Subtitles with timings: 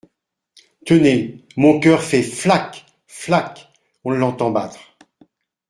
[0.83, 2.87] Tenez, mon cœur fait flac!
[3.05, 3.71] flac!
[4.03, 4.95] on l’entend battre!